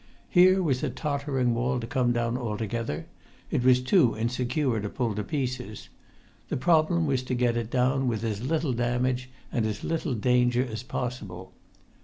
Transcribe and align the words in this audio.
Here 0.29 0.63
was 0.63 0.81
a 0.81 0.89
tottering 0.89 1.53
wall 1.53 1.79
to 1.79 1.85
come 1.85 2.11
down 2.11 2.35
altogether. 2.35 3.05
It 3.51 3.63
was 3.63 3.81
too 3.83 4.17
insecure 4.17 4.79
to 4.79 4.89
pull 4.89 5.13
to 5.13 5.23
pieces. 5.23 5.89
The 6.49 6.57
problem 6.57 7.05
was 7.05 7.21
to 7.21 7.35
get 7.35 7.55
it 7.55 7.69
down 7.69 8.07
with 8.07 8.23
as 8.23 8.41
little 8.41 8.73
damage 8.73 9.29
and 9.51 9.63
as 9.63 9.83
little 9.83 10.15
danger 10.15 10.65
as 10.67 10.81
possible. 10.81 11.53